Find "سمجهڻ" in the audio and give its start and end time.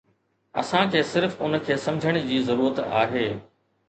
1.85-2.17